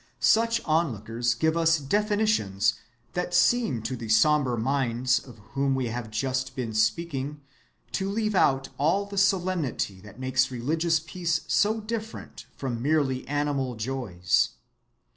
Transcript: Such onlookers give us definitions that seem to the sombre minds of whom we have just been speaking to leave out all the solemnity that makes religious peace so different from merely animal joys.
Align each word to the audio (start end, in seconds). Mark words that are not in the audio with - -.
Such 0.19 0.61
onlookers 0.65 1.35
give 1.35 1.55
us 1.55 1.77
definitions 1.77 2.73
that 3.13 3.35
seem 3.35 3.83
to 3.83 3.95
the 3.95 4.09
sombre 4.09 4.57
minds 4.57 5.19
of 5.19 5.37
whom 5.53 5.75
we 5.75 5.89
have 5.89 6.09
just 6.09 6.55
been 6.55 6.73
speaking 6.73 7.39
to 7.91 8.09
leave 8.09 8.33
out 8.33 8.69
all 8.79 9.05
the 9.05 9.19
solemnity 9.19 10.01
that 10.01 10.19
makes 10.19 10.49
religious 10.49 10.99
peace 10.99 11.41
so 11.47 11.79
different 11.81 12.47
from 12.57 12.81
merely 12.81 13.27
animal 13.27 13.75
joys. 13.75 14.55